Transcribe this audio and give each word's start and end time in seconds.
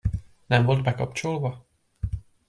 Nem 0.45 0.65
volt 0.65 0.83
bekapcsolva? 0.83 1.65